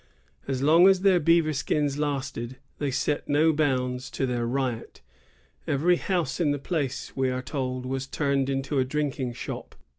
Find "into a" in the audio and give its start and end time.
8.49-8.83